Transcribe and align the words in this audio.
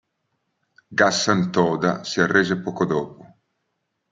Gassan-Toda 0.99 2.03
si 2.03 2.21
arrese 2.21 2.55
poco 2.59 2.85
dopo. 2.85 3.35